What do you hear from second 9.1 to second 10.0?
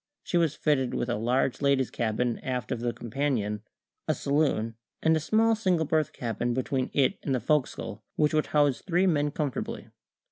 comfortably.